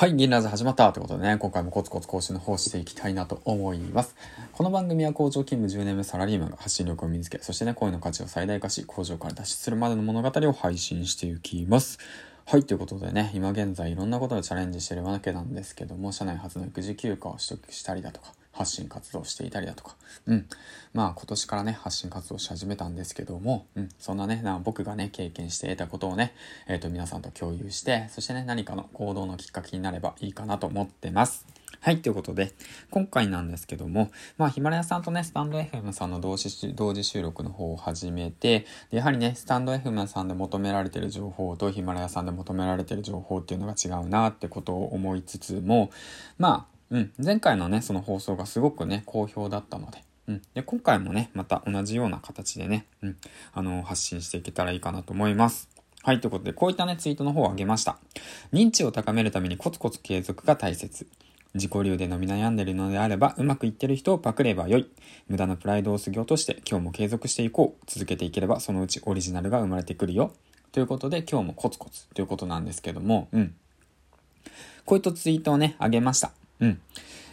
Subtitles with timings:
[0.00, 4.16] はい、銀ラジ始まったということでね、今回もコツコツ更新の方していきたいなと思います。
[4.54, 11.98] この番組は工場勤務10年目サラリーマンが発信力を身につけ、そしてね、声の価値を最大化し、工場から脱出するまでの物語を配信していきます。
[12.46, 20.46] はい、ということでね、今現在いろんなことをチャレンジしてるわけなんですけども、社内初の育児休暇を取得したりだとか、発信活動していたりだとか、うん。
[20.92, 23.88] まあ今年からね、発信活動し始めたんですけども、うん。
[23.98, 26.34] そんなね、な僕がね、経験して得たことをね、
[26.68, 31.46] えっ、ー、と皆さんと共有して、そしてね、何かの行動のきっかけになればいいかなと思ってます。
[31.80, 32.52] はい、ということで、
[32.90, 45.90] 今回なんですけども、まあ、ヒマラヤさんとね、スタンド FM さんの同時同時収録の方を始めて、やはりね、スタンド FM さんで求められてる情報とヒマラヤさんで求められてる情報っていうのが違うなってことを思いつつも、
[46.36, 50.42] まあ、うん、前回のね、その放送がすごくね、好評だったので、うん。
[50.54, 53.16] で、今回もね、また同じような形でね、うん、
[53.52, 55.68] あの、発信していけたらいいかなと思います。
[56.02, 57.98] はい、ということで、こういったね、ツイートの方を上げました。
[58.52, 61.06] 認知を高めるためにコツコツ継続が大切。
[61.54, 64.88] 自己流で飲み悩んでいるのであれば、うまくいってる人をパクればよい。
[65.28, 67.84] 無駄なプライドを過ぎ落として、今日も継続していこう。
[67.86, 70.32] 続けていければ、そのうちオリジナルが生まれてくるよ。
[70.72, 73.54] ということで、今日もコツコツということなんですけども、うん。
[74.84, 76.32] こういったツイートをね、あげました。
[76.60, 76.80] うん。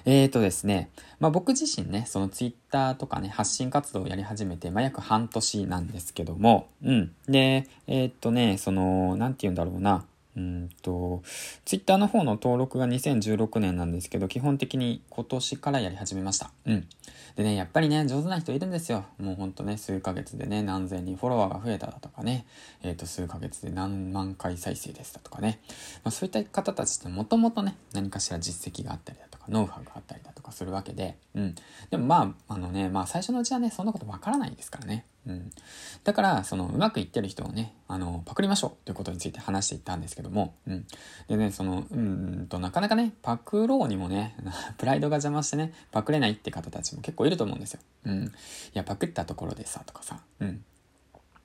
[0.05, 0.89] えーとですね、
[1.19, 7.11] まあ僕自身ね、そのツイッターとかね、発信活動をやり始めて、まあ約半年なんですけども、うん。
[7.27, 10.05] で、えー、っとね、その、なんて言うんだろうな、
[10.37, 11.23] うんと、
[11.65, 16.51] ツイッターの方の登録が2016年なんですけど、基本的に今年からやり始めました。
[16.67, 16.87] うん。
[17.35, 19.05] でね、やっぱりね、上手な人いるんですよ。
[19.19, 22.45] もうほんとね、数ヶ月でね、何千人フォロワーが増えただとかね、
[22.83, 25.59] えっ、ー、と、数ヶ月で何万回再生ですだとかね。
[26.03, 31.55] まあそういった方たちってもともとね、何かしら実績があったりだとか、ノウハウがあったりだとかするわけで、うん。
[31.89, 35.05] でもまあ、あのね、まあ最初のうちはね、そんなことわからないですからね。
[35.27, 35.49] うん。
[36.03, 40.85] だから、その、うまくいってる人をね、あの、パクりましょうということについて話していったんですけども、うん。
[41.27, 44.35] でね、その、うんと、なかなかね、パクろうにもね、
[44.77, 47.81] プライドが邪魔してね、パクれないって方たちも結構いると思うんですよ。
[48.05, 48.23] うん。
[48.25, 48.29] い
[48.73, 50.63] や、パクったところでさ、とかさ、うん。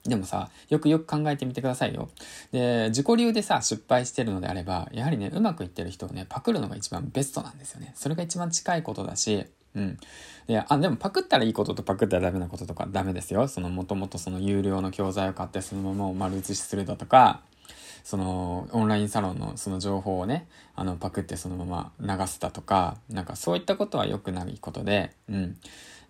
[0.04, 2.10] でもさ、よくよく考えてみてくださいよ。
[2.50, 7.92] で、自己流でさ、失敗してるのであれば、やはりね、うまくいってる人をね、パクるのが一番ベストなんですよね。
[7.94, 9.98] それが一番近いことだし、うん。
[10.46, 13.48] で、あ、でもパクったらいいこととパクったらダメなこととかダメですよ。
[13.48, 17.40] そのもともとその有料の教材を買ってそのままを丸写しするだとか、
[18.04, 25.56] そのオンラインサロンのその情報をね、あのパクってそのまま流すだとか、なんかそういったことは良くないことで、うん。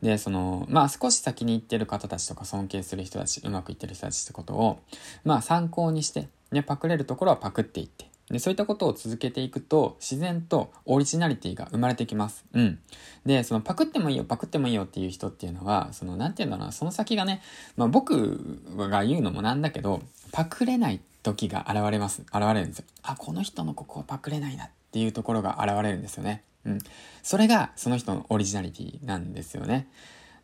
[0.03, 4.81] で、その、まあ少し先に行ってる方たちとか尊敬する人たち、うまくいってる人たちってことを、
[5.25, 12.45] まあ参考にして、ね、パクれるところはパクっていって、で、そういったことを続けていくと、自然とオリジナリティが生まれてきます。
[12.53, 12.79] うん。
[13.27, 17.43] で、そのパクってもいいよ、パクってもいいよっていう人っていうのは、その、なんていうんだろうな、その先がね、
[17.77, 20.03] まあ僕が言うのもなんだけど、
[20.33, 22.23] パクれない時が現れます。
[22.23, 22.85] 現れるんですよ。
[23.03, 26.43] あ、この人のここはパクれないなっていうところが現れるんですよね。
[26.65, 26.79] うん。
[27.23, 29.89] それがその人のオリジナリティなんですよね。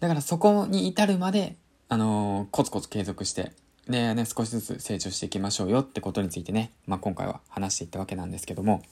[0.00, 1.56] だからそこに至るまで、
[1.88, 3.52] あのー、コツコツ継続して
[3.88, 8.82] でね、少しずつ成長していきましょうよってことについてね、まあ、今回は話していったわけなんですけども、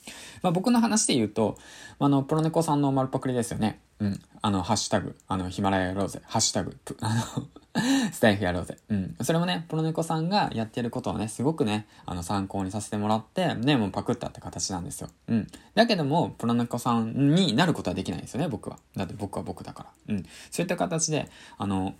[0.43, 1.59] まあ、僕の話で言うと、
[1.99, 3.81] あの、プロネコさんの丸パクリですよね。
[4.01, 4.21] うん。
[4.41, 6.23] あの、ハッシュタグ、あの、ヒマラヤやろうぜ。
[6.25, 7.47] ハッシュタグ、あの
[8.13, 8.77] スタイフやろうぜ。
[8.89, 9.17] うん。
[9.23, 15.09] それもね、プロネコさんがやってることをね、すごくね、あの、参考にさせてもらって、ね、もうパクったって形なんですよ。
[15.29, 15.47] うん。
[15.75, 18.79] だけども、プロネコさんになることはできないですよね、僕は。
[18.97, 20.15] だって僕は僕だから。
[20.15, 20.23] うん。
[20.51, 21.29] そういった形で、
[21.59, 21.95] あの、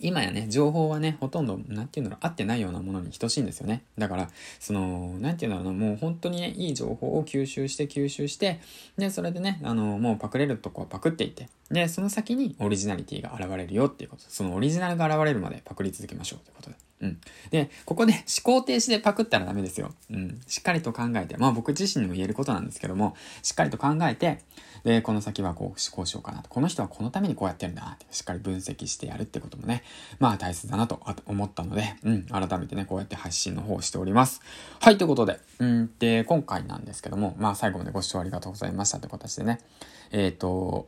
[0.00, 3.82] 今やね、情報はね、ほとんど、なんていうんだろう、合ってないようなものに等しいんですよね。
[3.98, 8.60] だから、その、なんていうんだろうな、もう本当にね、いい情報を吸収して吸収して、
[8.96, 14.22] で、それでね、あの、もうパクれるとこはパクっていって、で、その先にオリジナリティが現れるよっていうこと。
[14.28, 16.89] そのオリジナルが現れるまでパクり続けましょうってことで。
[17.00, 17.20] うん。
[17.50, 18.22] で、ここで思
[18.60, 19.92] 考停止でパクったらダメですよ。
[20.10, 20.40] うん。
[20.46, 24.40] しっかりと考えて、まあ僕自身にも言えることなんですけども、しっかりと考えて、
[24.84, 26.48] で、この先はこう、こうしようかなと。
[26.48, 29.82] この人はこのためにこうやってるんだなって、しっかり分析してやるってこともね、
[30.18, 34.40] まあ大切だなと思ったので、うん、改めてね、こうやって発信の方をしております。
[34.80, 39.60] はい、ということで、うん、で、今回なんですけども、まあ最後までご視聴ありがとうございましたという形でね、
[40.12, 40.86] えっ、ー、と、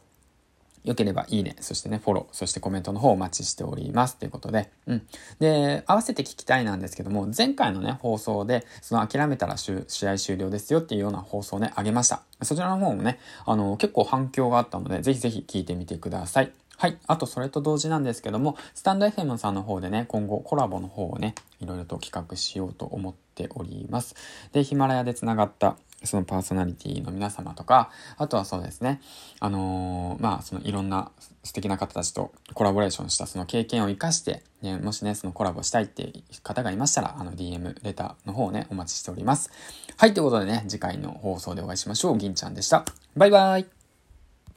[0.84, 4.17] 良ければいいね、そしてね、フォロー、そしてコメントの方お待ちしております。
[4.17, 5.06] ということで、うん。
[5.38, 12.23] で、合わせて聞きたいなんですけども、前回のね、放送で、その諦めたら試合終了ですよっていうような放送ね、あげました。
[12.43, 16.52] そちらの方もね、あの、結構反響があったので、ぜひぜひ聞いてみてください。
[16.76, 16.99] はい。
[17.06, 24.17] あと、それと同時なんですけども、スタンド FM さんの方でね、今後コラボの方をね、いろいろと企画しようと思っております。
[24.50, 29.01] で、ヒマラヤで繋がったそのパーソナリティの皆様とか、あとはそうですね、
[29.41, 31.11] あのー、まあ、そのいろんな
[31.45, 39.51] 素敵な方たちとコラボレーションしたその経験を活かして、ね、もしね、そのコラボしたいっていう方がいましたら、あの DM、レターの方をね、お待ちしております。
[39.97, 42.19] はい、ということでね、次回の放送でお会いしましょう。
[42.19, 42.85] 銀ちゃんでした。
[43.17, 43.81] バイバイ